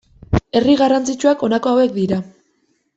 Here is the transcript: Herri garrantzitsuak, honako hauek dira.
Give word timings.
Herri 0.59 0.77
garrantzitsuak, 0.79 1.47
honako 1.49 1.77
hauek 1.77 1.97
dira. 2.03 2.23